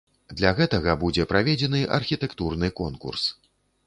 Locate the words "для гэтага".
0.37-0.95